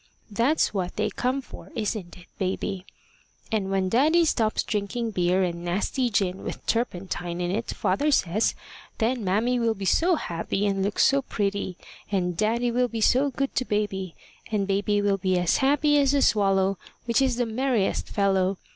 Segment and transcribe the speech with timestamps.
[0.31, 2.87] That's what they come for isn't it, baby?
[3.51, 8.55] And when daddy stops drinking beer and nasty gin with turpentine in it, father says,
[8.97, 11.77] then mammy will be so happy, and look so pretty!
[12.11, 14.15] and daddy will be so good to baby!
[14.51, 18.57] and baby will be as happy as a swallow, which is the merriest fellow!